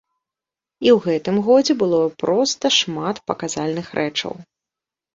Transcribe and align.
І 0.85 0.89
ў 0.95 1.11
гэтым 1.11 1.37
годзе 1.49 1.77
было 1.83 2.01
проста 2.25 2.75
шмат 2.79 3.23
паказальных 3.31 3.97
рэчаў. 4.03 4.33